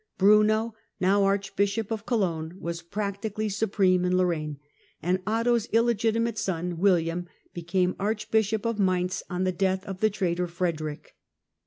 [0.17, 4.57] Bruno, now Archbishop of Cologne, was practically supreme in Lorraine,
[4.99, 10.47] and Otto's illegitimate son William became Archbishop of Mainz on the death of the traitor
[10.47, 11.15] Frederick.